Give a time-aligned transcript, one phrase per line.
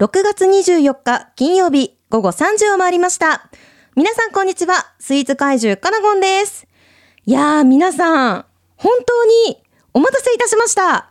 [0.00, 3.50] 6月24日金曜日午後3時を回りました。
[3.96, 4.94] 皆さんこんにちは。
[4.98, 6.66] スイーツ怪獣カナゴンです。
[7.26, 11.10] いやー皆さん、本当にお待たせいたしました。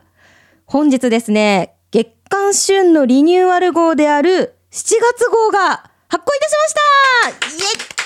[0.66, 7.99] 本日ですね、月刊旬のリニューアル号である7月号が発行いたしましたイエッ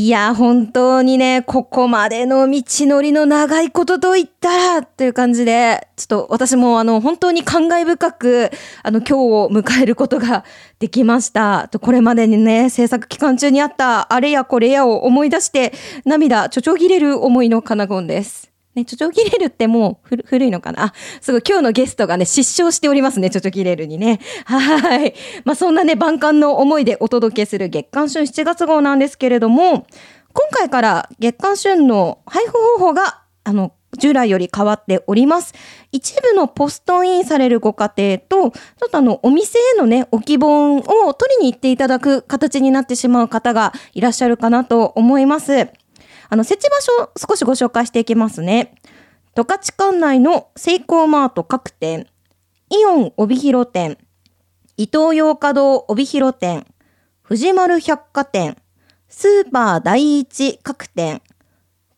[0.00, 8.52] いや、本当にね、ここまでの道のりの長いことといったら、という感じで、ちょっと私もあの、本当に感慨深く、
[8.84, 10.44] あの、今日を迎えることが
[10.78, 11.66] できました。
[11.66, 15.72] とこれまでにね、制作期間中にあったあれやこれやを思い出して、
[16.04, 18.47] 涙、ちょちょぎれる思いのカナゴンです。
[18.78, 20.86] ね、ちょちょぎれるってもう古いのかな？
[20.86, 24.20] あ、すごい今日のゲストがね、失笑しておりますね、ちょちょぎれるにね。
[24.44, 25.14] はい。
[25.44, 29.86] まあそんなね、万感の思いでお届けする月刊旬7月号なんですけれども、
[30.32, 35.54] 今回から月刊旬の配布方法が、あの、従来より変わっております。
[35.90, 45.68] 一部のポストインされるご家庭と、ちょっとあの、お店へのね、置き本を取りに行っていただく形になってしまう方がいらっしゃるかなと思います。
[46.30, 48.74] あの、設置場所を少しご紹介していきますね。
[49.34, 52.06] 十勝管内のセイコーマート各店、
[52.70, 53.98] イオン帯広店、
[54.76, 56.66] 伊東洋華堂帯広店、
[57.22, 58.56] 藤丸百貨店、
[59.08, 61.22] スーパー第一各店、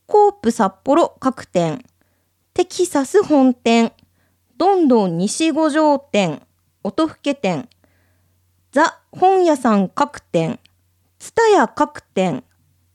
[0.07, 1.85] コープ札幌各店、
[2.55, 3.93] テキサス本店、
[4.57, 6.43] どんどん西五条店、
[6.85, 7.69] 音更店、
[8.73, 10.61] ザ本屋さん各店、
[11.19, 12.45] ツタヤ各店、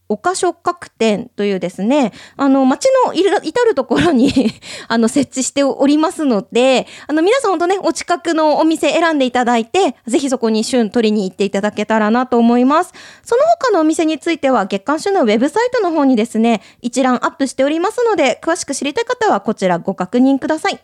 [0.07, 4.31] お菓所各店というですね、あの、街のいる至るところに
[4.87, 12.93] あの、設置しておりますので、あの、皆さん本当ね、お近くのお店選んでいただいて、ぜひそこに旬取りに行っていただけたらなと思います。
[13.23, 20.79] その他のお店については、月刊旬のウェブサイトの方にですね、一覧アップしておりますので、詳しく知りたい方はこちらご確認ください。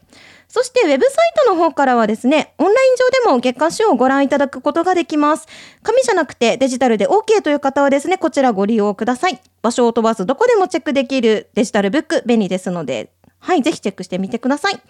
[0.53, 5.47] そして、ウェブサイトの方からはですね、オンライン上でも月刊誌をご覧いただくことができます。
[5.81, 9.39] 紙じゃなくてデジタルで OK という方はですね、こちらご利用ください。
[9.61, 14.81] 場所を飛ばずどこでもチェックできるデジタルブック便利ですので、はい、ぜひチェックしてみてください。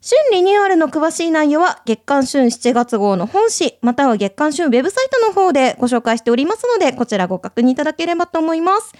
[0.00, 8.92] 旬リニューアルの詳しい内容は月刊旬7月号の本誌、または月刊旬ウェブサイトの方でご紹介しておりますので、こちらご確認いただければと思います。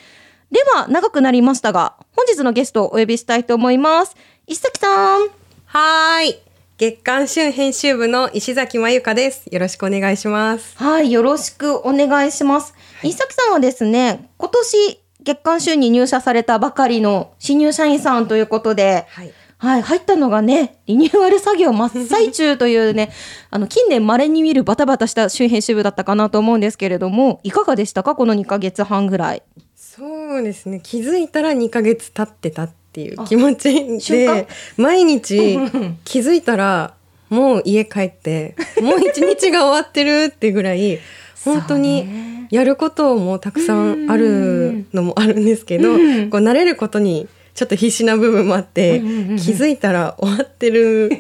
[0.52, 4.14] では、長くなりましたが、本日のゲストをお呼びしたいと思います。
[4.46, 5.45] 石崎さん。
[5.78, 6.38] はーい。
[6.78, 9.44] 月刊旬編集部の石崎まゆかです。
[9.52, 10.74] よろしくお願いします。
[10.78, 12.72] はい、よろしくお願いします。
[13.02, 19.32] 石崎さんはですね、今年月刊週に入社されたばかりの新入社員さんということで、はい。
[19.58, 23.12] はい、入ったのがね、リニューアル作業真っ最中というね、
[23.52, 28.14] あの、近年稀に見るバタバタした周編集部だったかなと思うんですけれども、いかがでしたか？
[28.14, 29.42] この2ヶ月半ぐらい。
[29.74, 30.80] そうですね。
[30.82, 35.58] 気づいたら2ヶ月経ってたっていう気持ちで、毎日
[36.04, 36.94] 気づいたら
[37.28, 40.98] もう家帰って、 もう一日が終わってるってぐらい、
[41.44, 42.36] 本当にね。
[42.50, 51.10] やることもたくさんあるのもあるんですけど、うんこう慣れることにちょっと必死な部分もあって、気づいたら終わってる。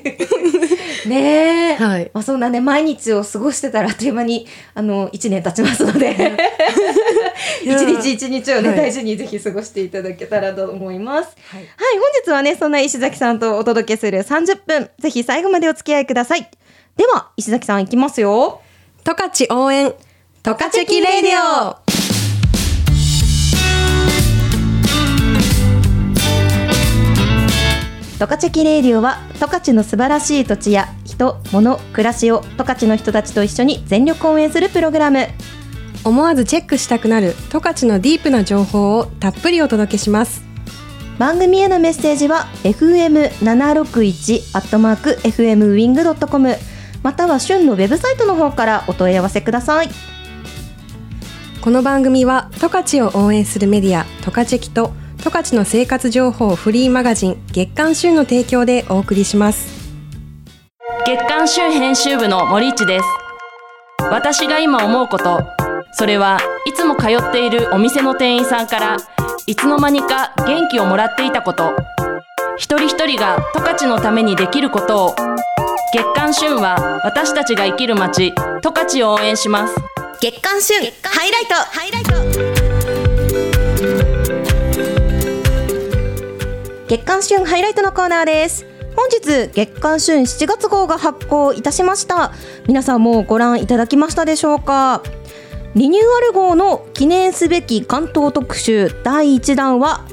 [1.08, 1.74] ねえ。
[1.76, 2.10] はい。
[2.12, 6.14] まあそんなね、毎日を過ごしてたらあっという間に、あの、1年経ちますので、
[7.62, 11.36] 一日一日をね、はい大事にぜひ過ごしていただけたらと思います。
[11.50, 11.68] はいはい、
[11.98, 16.48] 本日はね、そんな石崎さんとお届けする30分、ぜひ最後までお付き合いください。
[16.96, 18.60] では、石崎さんいきますよ。
[19.04, 19.94] 十勝応援
[20.42, 21.76] 十勝チレディオ
[28.18, 35.26] 十勝キレイディオは十勝の素晴らしい土地や人、物、暮らしを十勝の人たちと一緒に全力応援するプログラム。
[36.04, 40.42] 思わずチェックしたくなる十勝のディープな情報をたっぷりお届けします。
[41.18, 46.56] 番組へのメッセージは fm761 アットマーク fmwing.com
[47.02, 49.88] または旬のウェブサイトの方からお問い合わせください。
[51.62, 59.68] この番組は十勝を応援するメディア十勝キと十勝の生活情報フリーマガジン月刊旬の提供でお送りします。
[61.06, 63.04] 月刊旬編集部の森市です。
[64.10, 65.55] 私が今思うこと
[65.98, 68.98] それはいつも通っているお店の店員さんから
[69.46, 71.74] いつの間にか元気をもらっていたこと。
[72.58, 75.14] 一人一人が十勝のためにできることを。
[75.94, 79.74] 月刊旬は私たちが生きる街十勝を応援します。
[80.20, 81.54] 月刊旬ハイライト。
[81.54, 82.12] ハイライト
[86.88, 88.66] 月刊旬ハイライトのコーナーです。
[88.94, 92.32] 本日月刊旬7月号が発行いたしました。
[92.66, 95.02] 皆さんもご覧いただきましたでしょうか？
[95.76, 100.06] リニューアル号の記念すべき関東特集第1弾は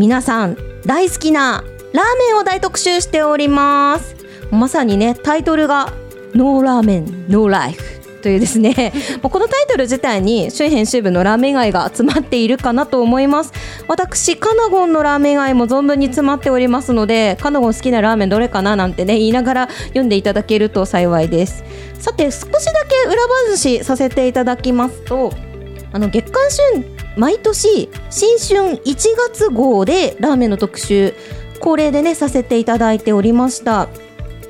[0.00, 1.62] 皆さん大好きな
[1.92, 4.16] ラーメンを大特集しております。
[4.50, 5.92] まさにねタイトルが
[6.34, 7.95] ノーラーメンノーライフ
[8.26, 8.92] というですね
[9.22, 13.52] このタイトル自体に周編集部のラーメン愛が集まっているかなと思います。
[13.86, 21.62] 私カナゴンのラーメン愛も存分に詰まっておりますのでカナゴン好きなラーメンどれかななんてね言いながら読んでいただけると幸いです。
[22.00, 22.48] さて少しだ
[22.88, 25.32] け裏話させていただきますと
[25.92, 26.84] あの月刊旬
[27.16, 28.94] 毎年新春1
[29.28, 31.14] 月号でラーメンの特集
[31.60, 33.88] 恒例でねさせていただいておりました。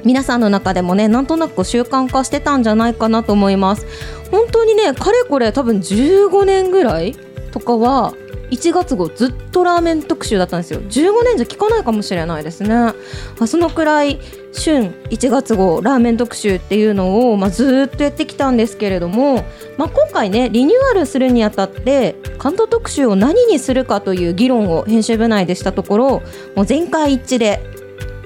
[0.06, 3.86] 皆さんの中でもねなんとなく習慣化してたんじゃないかなと思います。
[4.30, 7.16] 本当にねかれこれ多分15年ぐらい
[7.50, 8.14] とかは
[8.50, 10.80] 1月号ずっとラーメン特集だったんですよ。
[10.80, 12.72] 15年じゃ聞かないかもしれないですね。
[12.72, 12.94] あ
[13.48, 14.20] そのくらい
[14.54, 19.44] 春1月号ラーメン特集っていうのを、まあ、ずっとやってきたんですけれども、
[19.76, 26.22] まあ、今回ねリニューアルするにあたって関東特集を何にするかという議論を編集部内でしたところ
[26.54, 27.60] もう全会一致で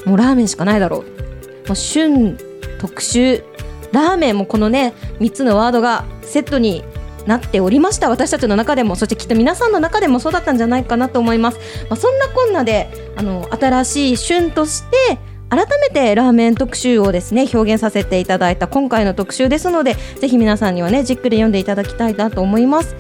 [0.04, 1.19] もうラーメンしかないだろう。
[1.72, 2.38] う旬
[2.78, 3.44] 特集
[3.92, 6.84] ラーメンもこのね3つのワードがセットに
[7.26, 8.08] なっておりました。
[8.08, 11.58] 私たちの中でもそしてきっと皆さんの中でもそうだったんじゃないかなと思います、
[11.88, 15.18] まあ、そんなこんなであの新しい旬として
[15.50, 22.94] 改めてラーメン特集をですね表現させていただいた今回の特集ですのでぜひ皆さんにはねじっくり読んでいただきたいなと思います。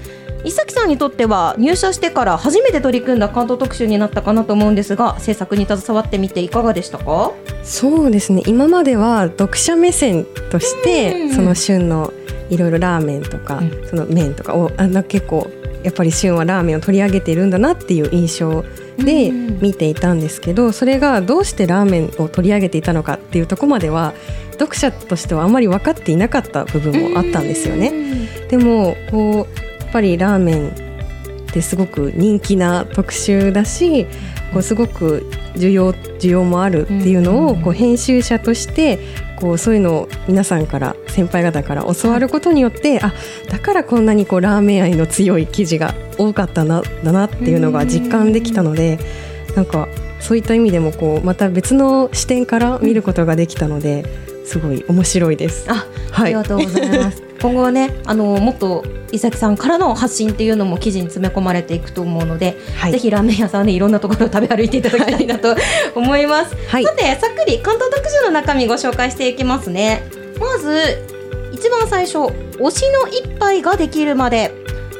[0.44, 7.32] 伊崎さんにとっては入社してから初めて取り組んだ関東特集になったかなと思うんですが制作に携わってみていかがでしたか？
[7.62, 8.42] そうですね。
[8.46, 12.12] 今までは読者目線としてその旬の
[12.48, 15.50] いろいろラーメンとか、うん、その麺とかをあの結構
[15.84, 18.64] やっぱり旬はラーメンを取り上げているんだなっていう印象
[18.98, 24.12] で見ていたんですけどそれがどうしてラーメンを取り上げていたのかっていうとこまでは
[24.52, 27.92] 読者としてはあんまり分かっていなかった部分もあったんですよね。
[28.50, 34.06] でもこうっぱりラーメンってすごく人気な特集だし
[34.52, 38.98] こうすごく需要需要もあるっていうのをこう編集者として
[39.36, 43.12] こうそういうのを皆さんから先輩方から教わることによってあ
[43.48, 48.98] だからこんなにこうラーメン愛の強い記事が多かったなだなっていうのが実感できたので
[49.56, 49.88] なんか
[50.20, 54.04] そういった意味でもこうまた別の視点から見ることができたので
[54.44, 55.70] すごい面白いです。
[55.70, 57.29] あ、はい、ありがとうございます。
[57.40, 65.56] 今後はねあのもっと伊崎さんからの発信っていうのも記事に詰め込まれていくと思うので、はい、ぜひラーメン屋さんねいろんなところを食べ歩いていただきたいなと
[65.94, 70.02] 思います、 はい、さてさっくり関東特集の中身ご紹介していきますね。
[70.38, 70.98] まず
[71.52, 74.52] 一番最初推しの一杯ができるまで。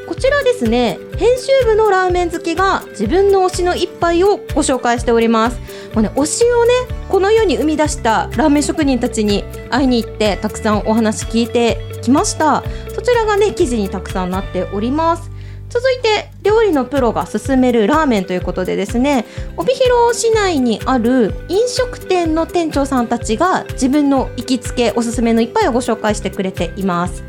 [0.07, 5.59] こちらですね編集部のラーメン好きが自分の推しの一杯をご紹介しております。
[5.93, 6.71] もうね推しをね
[7.07, 12.63] この世に生み出したラーメン職人たちに会いに行ってたくさんお話聞いてきました。
[12.93, 15.31] そちらがね記事にたくさんなっております。
[15.69, 19.25] 続いて料理のプロが勧めるラーメンということでですね
[19.55, 27.23] 帯広市内にある飲食店の店長さんたちが自分の行きつけおすすめの一杯をご紹介してくれています。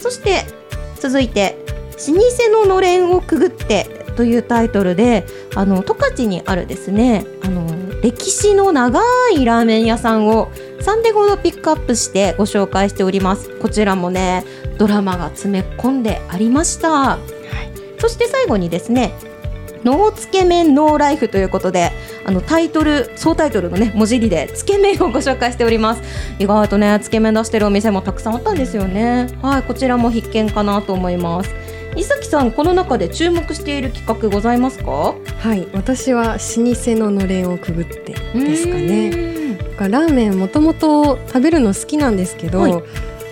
[0.00, 0.44] そして
[0.98, 1.56] 続いて
[2.08, 5.24] 老舗ののれんをくぐってというタイトルで
[5.54, 7.64] あの十勝にあるですねあの
[8.04, 9.00] 歴史の長
[9.34, 10.48] いラーメン屋さんを
[10.82, 13.48] 3でほどピックアップしてご紹介しております。
[13.60, 14.44] こちらもね
[14.76, 17.20] ドラマが詰め込んでありました、はい、
[17.98, 19.14] そして最後にですね
[19.84, 21.92] ノーつけ麺ノーライフということで
[22.26, 26.02] あのタイトル総タイトルのね文字入りでつけ麺をご紹介しております。
[26.38, 29.28] 意外とねつけ麺出してるお店もたくさんあったんですよね。
[29.40, 31.50] はいこちらも必見かなと思います
[31.96, 34.90] 伊崎さんこの中で注目している企画ございますか？
[34.90, 39.34] はい私は老舗ののれんをくぐってですかね。
[39.78, 42.74] ラーメンもともと食べるの好きなんですけど、はい、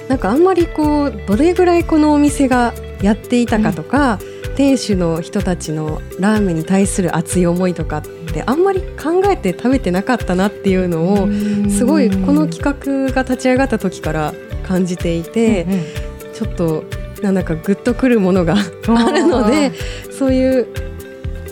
[0.09, 11.29] なんかあんまりこうどれぐらいこのお店がやっていたかとか、うん、店主の人たちのラーメンに対する熱い思いとかってあんまり考えて食べてなかったなっていうのを
[11.71, 14.35] すごいこの企画が立ち上がった時から
[14.67, 15.85] 感じていて、うんうん、
[16.35, 16.85] ちょっと
[17.23, 19.73] なんだかグッとくるものがあるので
[20.11, 20.67] そういう、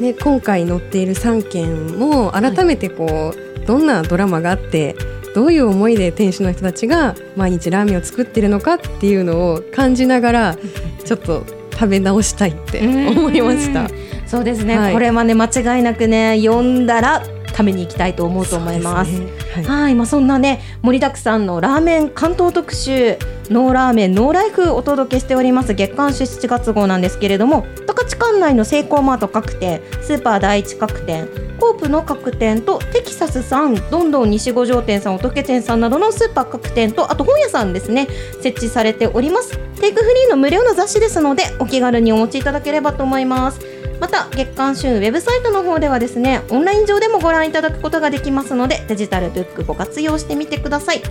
[0.00, 4.96] ね、今回載っている3件も改めてこう、はい、どんなドラマがあって
[5.34, 10.56] どういう思いで店主の人たちが毎日ラーメンを作ってるのかっていうのを感じながら
[11.04, 13.88] ちょっと食べ直したいって思いました。
[14.26, 19.12] そうですね、はい、これはね間違いなくね読んだら食べに行きたいと思うと思います。
[19.12, 19.94] すね、はい、はい。
[19.94, 23.16] まあ、そんなね盛りだくさんのラーメン関東特集
[23.50, 25.74] ノーラーメンノーライフお届けしております。
[25.74, 31.28] 月刊誌7月号なんですけれども十勝管内のセイコーマート各店スーパー第一各店
[31.58, 38.06] コープの各店とテキサスさんどんどん西五条店さん乙店さんなどのスーパー各店とあと本屋さんですね
[38.40, 39.58] 設置されております。
[39.80, 43.79] テイクフリーの無料の雑誌ですのでお気軽にお持ちいただければと思います。
[44.00, 51.02] また月刊旬ウェブサイトの方ではですねオンライン上でもご覧いただくことができますのでデジタルブックご活用してみてください。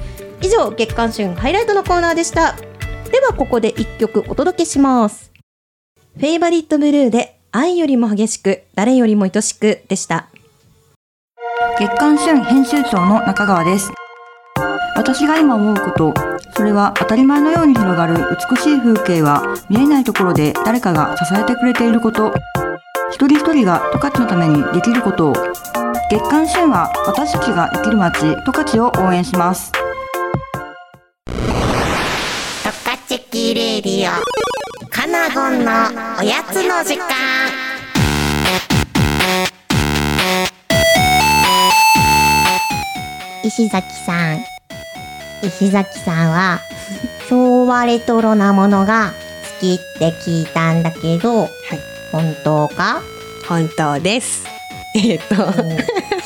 [0.42, 2.56] 以上月刊旬ハイライトのコーナーでした。
[3.12, 5.32] ではここで一曲お届けします。
[6.18, 10.28] フェイバリットブルーで愛よりも激しく誰よりも愛しくでした。
[11.78, 13.92] 月刊旬編集長の中川です。
[14.96, 16.14] 私が今思うこと
[16.56, 18.16] それは当たり前のように広がる
[18.50, 22.34] 美しい風景は見えないところで誰かが支えてくれていること。
[23.12, 25.34] 一人一人が十勝のためにできることを。
[26.12, 28.20] 月刊旬は私たちが生きる街。
[28.22, 29.72] 十勝を応援します。
[29.72, 29.80] ト
[32.86, 34.12] カチキレディオ。
[34.90, 35.72] カナゴンの
[36.20, 37.06] おやつの時間。
[43.44, 44.40] 石崎さん。
[45.42, 46.60] 石崎さんは
[47.30, 49.14] 昭和レトロなものが
[49.62, 51.50] 好きって聞いたんだけど、
[52.12, 53.02] 本当か？
[53.48, 54.46] 本当です。
[54.96, 55.36] えっと。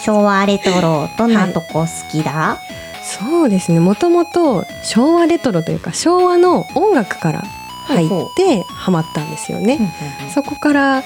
[0.04, 2.58] 昭和レトロど んなとこ好きだ、
[3.04, 3.80] そうですね。
[3.80, 7.44] もともと昭和レトロというか昭和の音楽から
[7.88, 9.94] 入ってハマったんですよね。
[10.34, 11.04] そこから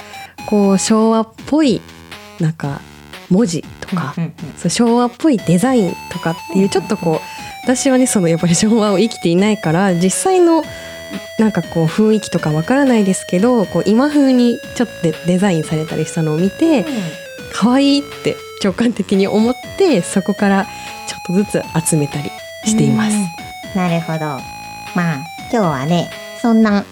[0.48, 1.82] こう昭和っぽい
[2.40, 2.82] なんか
[3.30, 4.16] 文字とか、
[4.58, 10.64] そう昭和っぽいデザインとかっていうちょっとこう私はねそのやっぱり昭和を生きていないから実際の
[11.40, 16.86] なんかこう雰囲気とかわからないですけどこう今風にちょっとデデザインされたりしたのを見て
[17.54, 20.66] 可愛いって直感的に思ってそこから
[21.08, 22.30] ちょっとずつ集めたり
[22.66, 23.16] しています。
[23.76, 24.20] なるほど。
[24.96, 25.18] まあ、
[25.52, 26.10] 今日はね、
[26.42, 26.86] そんな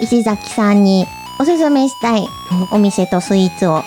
[0.00, 1.06] 石崎さんに
[1.38, 2.26] おすすめしたい
[2.72, 3.82] お店とスイーツを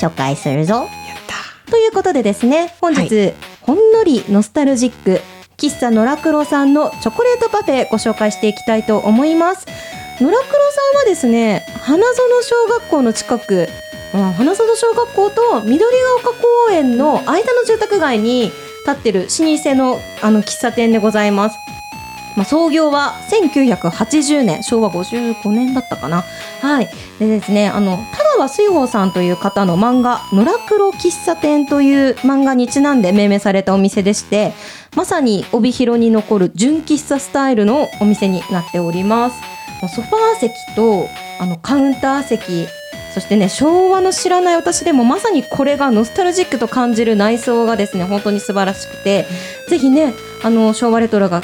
[0.00, 0.74] 紹介するぞ。
[0.74, 0.86] やっ
[1.26, 5.20] たということでですね本日、ほんのりノスタルジック
[5.56, 9.66] 喫茶のらくろさんのチョコレートパフェご紹介していきたいと思います。
[10.20, 13.68] のらくろさんはですね花園小学校の近く
[14.12, 15.86] 花園小学校と緑が
[16.20, 18.50] 丘公園の間の住宅街に
[18.84, 21.58] 建ってる老舗のあの喫茶店でございます。
[22.36, 26.22] まあ、創業は1980年昭和55年だったかな
[26.60, 26.88] はい。
[27.18, 34.52] でですねあの田川水宝さんという方の漫画「野良黒喫茶店」という漫画にちなんで命名されたお店でして
[34.96, 39.36] まさに帯広に残る純喫茶スタイルのお店になっております。
[39.82, 41.06] もうソファー席と
[41.38, 42.66] あのカウンター席
[43.12, 49.26] そしてね昭和の知らない私でもまさにこれがノスタルジックと感じる内装がですね本当に素晴らしくて、
[49.68, 51.42] ぜひねあの昭和レトロが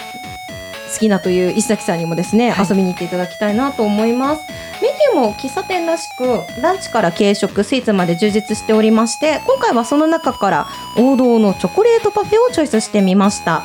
[0.93, 4.43] 好きなという石崎さんにもですね、遊びに行っていただきたいなと思います。
[4.83, 6.25] メニューも喫茶店らしく
[6.61, 10.67] ランチから軽食スイーツまで充実しておりまして今回はその中から
[10.99, 13.63] 王道のチョコレートパフェをチョイスしてみました。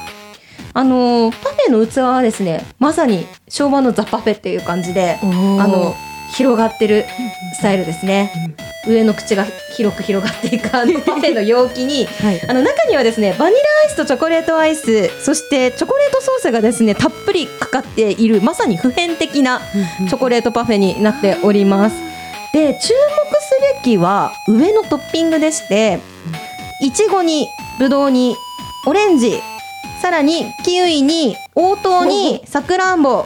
[0.73, 5.95] あのーパフェの器はですねまさに昭和のザ・パフェっていう感じでああの
[6.35, 7.05] 広がってる
[7.55, 8.55] スタイルですね、
[8.87, 12.41] 上の口が広く広がっていくあのパフェの容器にはい。
[12.49, 19.61] あの中にはですねバニラアイスとチョコレートアイスそしてチョコレートソースがですねたっぷりかかっているまさに普遍的な
[20.07, 21.95] チョコレートパフェになっております。
[22.53, 22.93] で注目す
[23.83, 25.99] べきは上のトッピングでして
[26.81, 28.35] いちごにぶどうに
[28.85, 29.39] オレンジ
[30.01, 33.25] さらにキウイに黄桃にさくらんぼ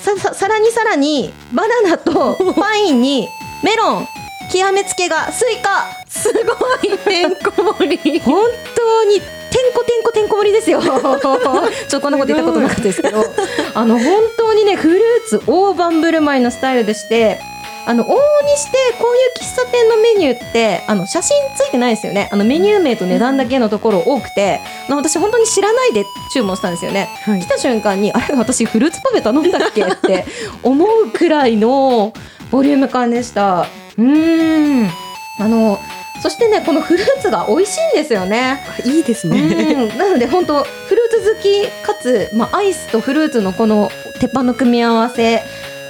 [0.00, 3.28] さささらにさらにバナナと パインに
[3.62, 4.08] メロン
[4.54, 5.86] 極めつけがスイカ。
[6.08, 6.40] すご
[6.88, 8.20] いてんこ盛り。
[8.20, 8.46] 本
[8.76, 10.80] 当にてんこてんこてんこ盛りですよ。
[10.86, 13.24] ちょっとこんなこと言ったことなかったですけど。
[13.74, 17.40] あの本当にねフルーツ大盤振る舞いのスタイルでして
[17.84, 22.28] あの往々にしてこういう喫茶店のメニューってあの写真ついてないですよね。
[22.30, 27.08] あのメニュー名と値段だけのところ多くて、あの私本当に知らないで注文したんですよね。
[27.24, 27.40] はい。
[27.40, 30.24] 来た瞬間にあれ私フルーツパフェ頼んだっけって
[30.62, 32.12] 思うくらいの
[32.52, 33.66] ボリューム感でした
[33.98, 34.90] うーん。
[35.38, 35.80] あの
[36.22, 38.60] そしてねこのフルーツが美味しいんですよね。
[38.84, 39.74] いいですうね。
[39.74, 39.98] ん。
[39.98, 45.42] なので本当フルーツ好きかつ、まあ、アイスとフルーツのこの鉄板の組み合わせ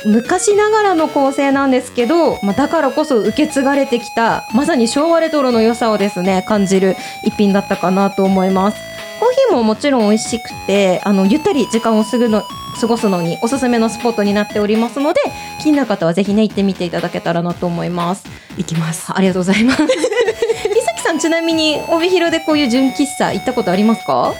[0.07, 6.95] 昔ながらの構成なんですけど、まあ、だからこそ受け継がれてきたまさに昭和レトロの良さをですね感じる
[7.25, 8.94] 一品だったかなと思います
[9.25, 12.43] コーヒーももちろん美味しくてあのゆったり時間を過ぐの
[12.79, 15.21] 過ごすのにおすすめのスポットになっておりますので
[15.63, 18.25] 気になる方はぜひね行ってみていただけたらなと思います。
[18.59, 19.11] 行きます。
[19.15, 19.81] ありがとうございます。
[19.83, 24.35] 伊崎さんちなみに帯広でこういう純喫茶行ったことありますか？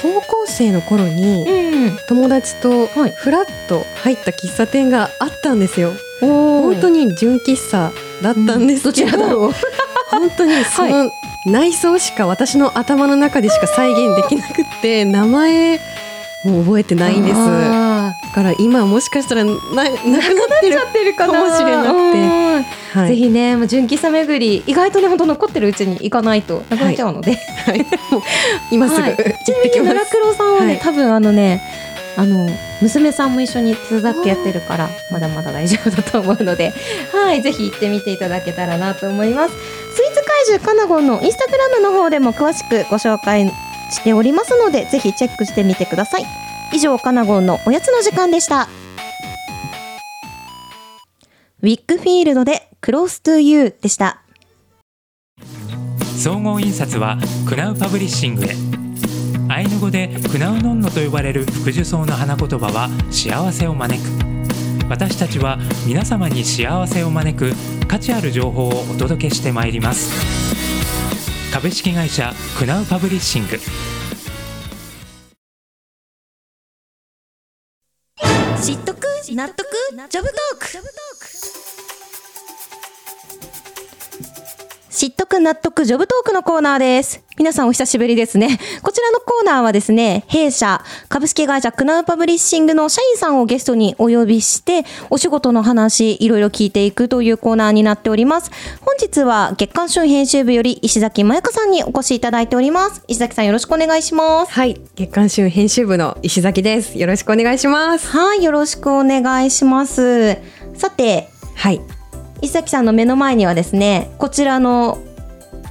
[0.00, 1.98] 高校生の頃にん。
[2.08, 3.10] 友達とはい。
[3.10, 5.90] フラッと入った喫茶店があったんですよ。
[6.20, 7.90] 本本当に純喫茶
[8.22, 9.52] だったんですどちけど、らだろう？
[10.12, 11.10] 本当にその
[11.46, 15.80] 内装しか私の頭の中でしか再現できなくって名前
[16.44, 17.34] もう覚えてないんです。
[17.34, 20.00] だあから今もしかしたらななくなっ
[20.60, 22.18] てるーってるかもしれなくて。
[22.18, 22.62] うん。
[22.62, 23.08] はい。
[23.08, 27.36] ぜひね、まあ純喫茶巡り、意外とね、本当残ってるうちに行かないとなくなっちゃうので。
[27.66, 27.78] はい、
[28.10, 28.22] もう
[28.72, 29.16] 今すぐはい。
[29.16, 29.94] ちなみにきます。
[29.94, 30.80] 奈良黒さんはね、はい。
[30.80, 31.62] 多分あのね
[32.16, 32.48] あの
[32.82, 36.72] 娘さんも一緒に手伝ってやってるからまだまだ大丈夫だと思うので。
[37.12, 37.40] はい。
[37.40, 39.54] ぜひ行ってみていただけたらなと思います
[40.42, 43.48] 怪獣カナゴンのインスタグラムの方でも詳しくご紹介
[43.92, 46.24] しておりますのでぜひチェックしてみてください。
[46.72, 48.68] 以上カナゴンのおやつの時間でした。
[51.60, 54.20] ウィッグフィールドでクロストゥユーでした。
[56.18, 57.18] 総合印刷は
[57.48, 58.48] クナウパブリッシングへ。
[59.48, 64.41] アイヌ語でクナウノンノと呼ばれる福寿草の花言葉は幸せを招く。
[64.92, 67.52] 私たちは皆様に幸せを招く
[67.88, 70.12] 価値ある情報をお届けしてまいります。
[71.50, 73.56] 株式会社クナウパブリッシング。
[78.60, 79.66] 知っとく納得
[80.10, 81.11] ジョブトーク。
[85.02, 87.24] 知っとく納得ジョブトークのコーナーです。
[87.36, 88.60] 皆さんお久しぶりですね。
[88.84, 98.52] こちらのコーナーはですね、弊社株式会社クナウパブリッシングの社員さんをゲストにお呼びして、お仕事の話いろいろ聞いていくというコーナーになっております。
[98.82, 103.02] 本日は月刊春編集部より石崎まやかさんにお越しいただいております。
[103.08, 104.52] 石崎さんよろしくお願いします。
[104.52, 106.96] はい、月刊春編集部の石崎です。
[106.96, 108.06] よろしくお願いします。
[108.06, 110.38] はい、よろしくお願いします。
[110.76, 111.80] さて、はい、
[112.42, 114.98] 石崎さんの目の前にはですねこちらの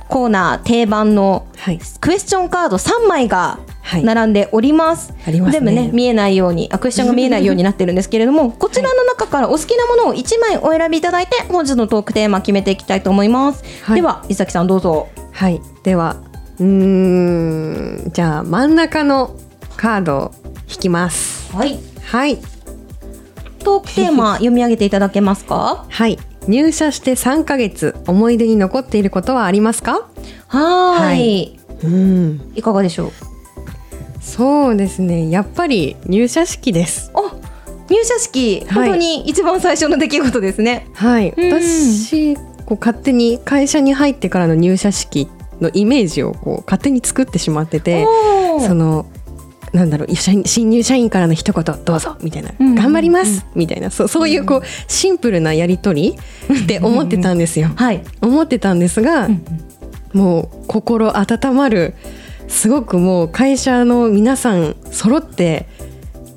[0.08, 5.14] コーナー定番のはい、クエスチョンカード3枚がはい並んでおります。
[5.28, 13.64] ありますね全部ね見えないようにあクエスチョンが見えないようになってるんですけれども こちらの中からお好きなものを1枚お選びいただいて本日のトークテーマ決めていきたいと思います。
[13.84, 15.08] はいでは石崎さんどうぞ。
[15.32, 16.18] はい、では、
[16.60, 19.36] うーん、じゃあ真ん中の
[19.78, 20.32] カードを
[20.68, 21.56] 引きます。
[21.56, 21.80] はい。
[22.06, 22.38] はい、
[23.60, 25.86] トークテーマ読み上げていただけますか？
[25.88, 26.18] はい、
[26.48, 30.10] 入社して3ヶ月、思い出に残っていることはありますか？
[30.48, 33.12] はいうん、いかがでしょう？
[34.22, 35.30] そうですね。
[35.30, 37.12] やっぱり入社式です。
[37.16, 37.36] あ
[37.90, 40.88] 入社式はい本当に一番最初の出来事ですね。
[40.94, 45.28] はい、うん私こう勝手に会社に入ってからの入社式
[45.60, 48.06] のイメージをこう勝手に作ってしまってて、
[48.66, 49.06] その
[49.74, 52.76] なんだろう新入社員からの一言どうぞみたいな、うん。
[52.76, 53.90] 頑張りますみたいな。
[53.90, 56.18] そうそういうこうシンプルなやり取
[56.50, 57.70] りって思ってたんですよ。
[57.76, 58.04] はい。
[58.22, 59.46] 思ってたんですが、うん
[60.14, 61.94] もう心温まる
[62.48, 65.68] すごくもう会社の皆さん揃って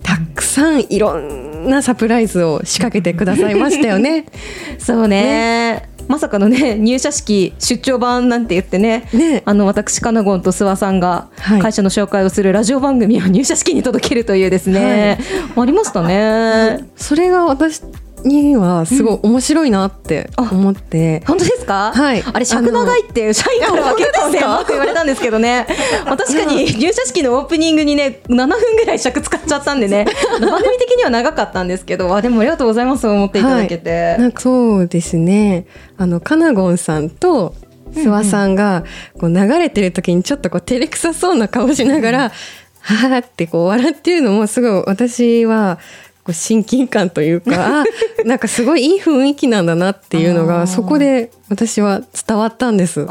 [0.03, 4.27] たくさんいろんなサプライズを仕掛けてくださいましたよね。
[4.79, 9.43] そうねまさかのね入社式出張版なんて言ってねね。
[9.45, 11.61] あの私カナゴンと諏訪さんがはい。
[11.61, 15.19] 会社の紹介をするラジオ番組を入社式に届けるというですね、
[15.57, 16.89] ありましたね。
[16.97, 17.83] それが私
[18.25, 22.23] にはすごい面白いなって思って、本当ですか、はい。
[22.23, 25.67] あれ尺長いって社員からは結構ねあ文句言われたんですけどね。
[26.05, 30.07] まあ確かに入社式のオープニングにね7分ぐらい尺使っちゃったんでね。
[30.41, 32.15] 番組的には長かったんですけど。
[32.15, 35.67] あでもありがとうございます思っていただけて、なんかそうですね。
[35.97, 37.55] あのカナゴンさんと
[37.93, 38.85] 諏訪さんが
[39.21, 42.33] こう流れてる時にちょっとこう照れくさそうな顔しながら、
[42.81, 45.79] はーってこう笑ってるのもすごい私は
[46.25, 47.85] こう親近感というか あ
[48.25, 53.07] なんかすごいいい雰囲気なんだなっていうのがそこで私は伝わったんです。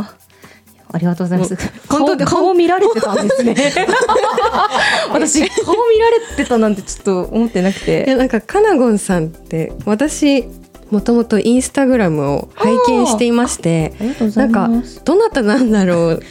[0.95, 1.57] ありがとうございます。
[1.89, 3.55] 本当で顔顔見られてたんですね。
[5.11, 8.15] 私顔見られてたなんてちょっと思ってなくいやて。
[8.15, 10.45] なんかカナゴンさんって私
[10.91, 13.93] もともとインスタグラムを拝見していまして
[14.35, 14.69] ないんか。
[15.03, 16.23] どなたなんだろう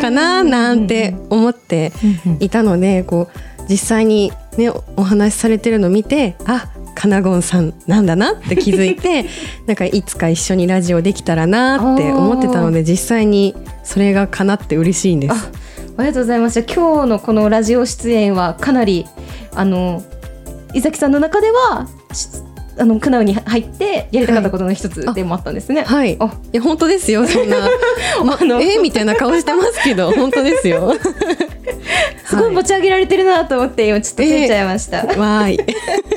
[0.00, 1.92] かななんて思って
[2.40, 9.26] いたのでこう実際にねおお話しされてるのを見てあカナゴンさんなんだなって気づいて
[9.66, 15.32] なんかいつか一緒にラジオできたらなって思ってたので実際にそれが叶って嬉しいんです。
[15.32, 15.50] あ
[15.98, 16.54] ありがとうございます。
[16.54, 19.06] じゃあ今日のこのラジオ出演はかなり
[19.54, 20.02] あの
[20.74, 22.28] 伊崎さんの中ではし
[22.78, 25.82] あのクナウに入ってやりたかったことの一つでもあったんですね。
[25.82, 27.56] はい、あいや本当ですよそんな、
[28.24, 30.94] まあのえーみたいな顔してますけど本当ですよ。
[32.24, 34.98] すごい持ち上げられてるなと思って今ちょっとついちゃいました。
[34.98, 35.58] わーい。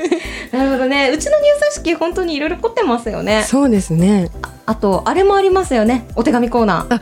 [0.52, 1.10] なるほどね。
[1.14, 3.44] うちの入社式本当にいろいろ凝ってますよね。
[3.46, 4.28] そうですね。
[4.66, 6.06] あとあれもありますよね。
[6.16, 7.00] お手紙コーナー。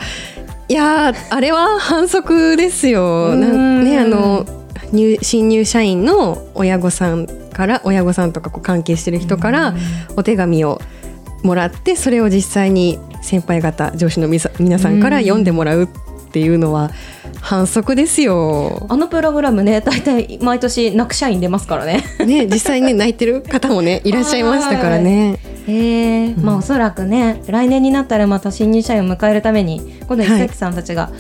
[0.69, 3.35] いやーあれは反則ですよ。
[3.35, 4.45] ねあの
[4.93, 9.75] 入新入社員の親御さんから親御さんとかこう関係してる人から
[10.17, 10.81] お手紙を
[11.43, 15.89] もらってそれを実際に先輩方上司のみさ皆さんから読んでもらうっ
[16.39, 16.93] ていうのは
[17.41, 18.87] 反則ですよ。
[18.89, 22.05] あのプログラムね、大体毎年泣く社員出ますからね。
[22.25, 25.39] ね実際ね 泣いてる方もねいらっしゃいましたからね。
[25.67, 31.11] へえ、うんまあおそらくね来年になったらまた新入社員を迎えるために今度は石崎さんたちが、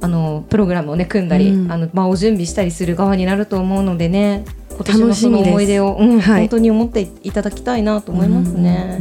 [0.00, 9.00] あのプログラムをね組んだり、うんあの場を準備したりする側になると思うのでね今年のその思い出を、うんはい本当に思っていただきたいなと思いますね。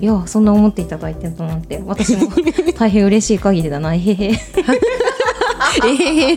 [0.00, 2.32] いやそんな思っていただいてるとなんて私も
[2.78, 4.32] 大変嬉しい限りだなへへへ。
[5.84, 6.36] え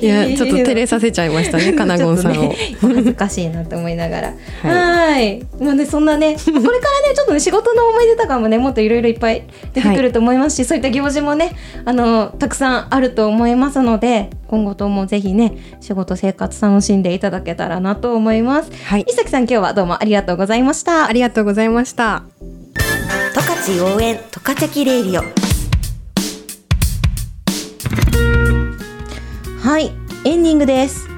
[0.00, 4.32] えいや ちょっと照れさせちゃいましたねかなごんさんを、ね恥ずかしいなと思いながら。
[4.62, 5.42] は はい。
[5.60, 6.80] まあねそんなねこれからね
[7.14, 9.42] ちょっとね仕事の思い出とかもねもっといろいろいっぱい
[9.72, 11.52] 出てくると思いますし、そういった行事もね
[11.84, 18.70] あのたくさんあると思いますので今後ともぜひね仕事生活楽しんでいただけたらなと思います。
[18.84, 19.04] はい。
[19.08, 21.06] 伊崎さん今日はどうもありがとうございました。
[21.06, 22.22] ありがとうございました。
[23.34, 25.43] 十勝応援十勝チレイディオ
[29.64, 29.92] はい
[30.26, 31.08] エンディングです。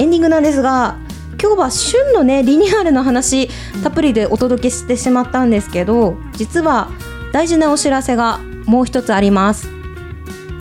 [0.00, 0.96] エンディングなんですが
[1.40, 3.48] 今日は旬のねリニューアルの話
[3.84, 6.90] たっぷりでお届けしてしまったんですけど実は
[7.32, 9.68] 大事なお知らせがもう一つあります。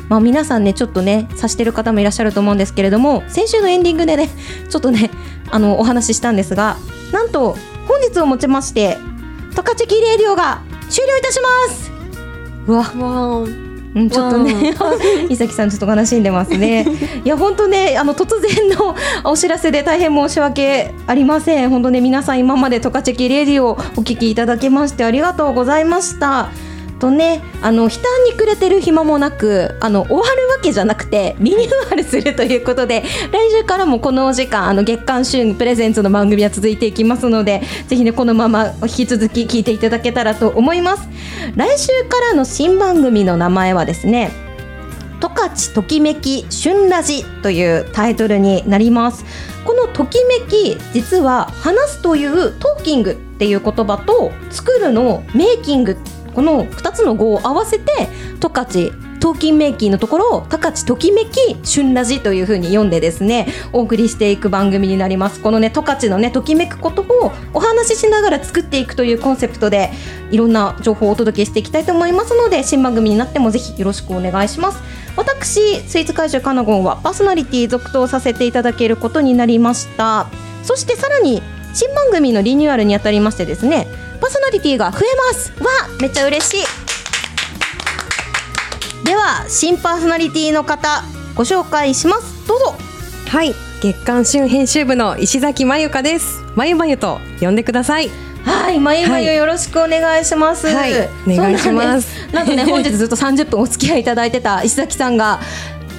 [0.08, 4.30] まあ皆さんねちょっとね察してる方もいらっしゃると思うんですけれども先週のエンディングでね
[4.70, 5.10] ちょっとね
[5.50, 6.78] あのお話ししたんですが
[7.12, 9.00] なんと本日をもちまして
[9.56, 11.92] トカチキレディオが終了いたします。
[12.68, 12.84] うわ。
[12.84, 14.74] わうん、ちょっとね、
[15.30, 16.86] 伊崎さんちょっと悲しんでますね。
[17.26, 18.96] いや本当ねあの突然の
[19.30, 21.70] お知らせで大変申し訳ありません。
[21.70, 26.71] 本当ね皆さん今までトカチェキレディをお聞きいただきましてありがとうございました。
[27.02, 27.98] とねあの悲嘆
[28.30, 41.10] に暮れてる暇もなくあの終わるわけじゃなくてリニューアルするということで来週からもこのお時間あの月刊旬プレゼンツの番組は続いていきますのでぜひねこのまま引き続き聞いていただけたらと思います。
[41.56, 44.30] 来週からの新番組の名前はですね
[45.20, 49.26] 十勝ときめき旬ラジというタイトルになります。
[49.66, 55.98] このときめき実は話すというトーキングっていう言葉と作るのメイキング
[56.34, 65.40] この2つの語を合わせて十勝トーキンメイキーのところを「十勝ときめき旬ラジ」というふうに読んでですねお送りしていく番組になります。
[65.42, 69.92] このね十勝のねときめくことをお話ししながら作っていくというコンセプトで
[70.32, 74.80] いろんな情報をお届けしていきたいと思いますので新番組になってもぜひよろしくお願いします。
[75.16, 80.28] 私スイーツ怪獣カナゴンはパーソナリティ続投させていただけることになりました。
[80.64, 83.88] そしてさらに新番組のリニューアルにあたりましてですね
[84.22, 85.02] パーソナリティが増え
[85.34, 85.52] ます。
[85.64, 85.68] わ
[86.00, 86.66] めっちゃ嬉しい。
[89.04, 91.04] では新パーソナリティの方
[91.36, 92.48] ご紹介します。
[92.48, 92.76] どうぞ。
[93.28, 96.44] はい月刊旬編集部の石崎まゆかです。
[96.56, 98.10] まゆまゆと呼んでください。
[98.46, 99.38] はい、まゆまゆはい。
[99.38, 100.68] よろしくお願いします。
[100.68, 100.94] はい
[101.28, 102.32] お願いします。
[102.32, 105.40] なんとね、本日ずっと 30分お付き合いいただいてた石崎さんが。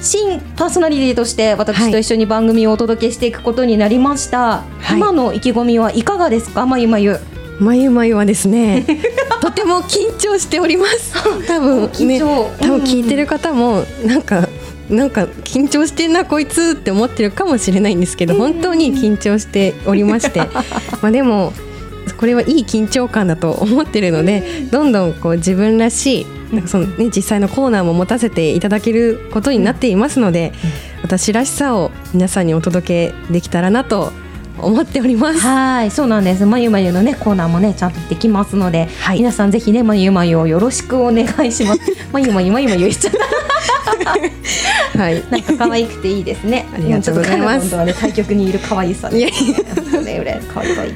[0.01, 4.97] 新パーソナリティとして私と一緒に番組をお届けしていくことになりました、はい。
[4.97, 6.65] 今の意気込みはいかがですか？
[6.65, 7.19] まゆまゆ
[7.59, 8.85] まゆまゆはですね
[9.41, 11.13] とても緊張しております。
[11.47, 14.47] 多分ね多分聞いてる方もなんか
[14.89, 20.39] なんか緊張してんなこいつって思ってるかもしれないんですけど本当に緊張しておりまして。
[21.01, 21.53] まあでも
[22.17, 30.53] これはいい緊張感だと思ってるのでどんどんこう自分らしいなんかその、ね、実際のコーナーも持たせていただけることになっていますので
[31.01, 34.11] 私らしさを皆さんにお届けできたらなと
[34.57, 35.39] 思っております。
[35.39, 43.23] はいそうなんですまゆまゆのねコーナーもねちゃんとできますので、はい皆さんぜひねまゆまゆをよろしくお願いしますまゆ まゆまゆまゆ言っちゃった
[44.99, 46.65] はいなんか可愛くていいですね。
[46.73, 49.19] ありがとうございますね対局にいる可愛さで。
[49.19, 50.93] いやね、俺可愛い可愛い。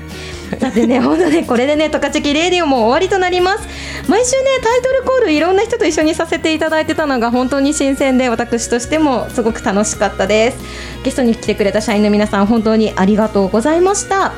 [0.59, 3.67] さてね、本当ね、これでね、トカチェキレディオも終わりとなります。
[4.09, 10.57] 毎週ね、タイトルコールいろんな人と一緒にさせていただいてたのが本当に新鮮で、私としてもすごく楽しかったです。
[11.03, 14.31] ゲストに来てくれた社員の皆さん、本当にありがとうございました。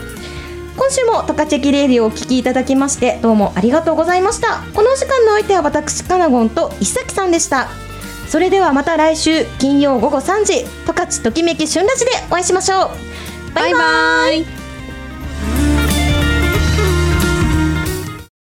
[0.79, 7.67] 今週もトカチェキレディオをお聞きいただきましてどうもありがとうございましたこのお時間のお相手は私カナゴンと石崎さんでした
[8.29, 14.58] それではまた来週金曜午後3時十勝ときめき旬ラジでお会いしましょうバイバイ